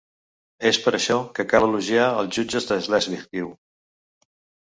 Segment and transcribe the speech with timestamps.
[0.69, 3.51] És per això que cal elogiar els jutges de Slesvig, diu.